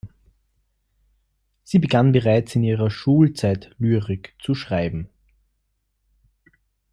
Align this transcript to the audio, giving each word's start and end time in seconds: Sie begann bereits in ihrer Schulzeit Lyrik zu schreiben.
Sie 1.63 1.77
begann 1.77 2.11
bereits 2.11 2.55
in 2.55 2.63
ihrer 2.63 2.89
Schulzeit 2.89 3.75
Lyrik 3.77 4.33
zu 4.41 4.55
schreiben. 4.55 5.11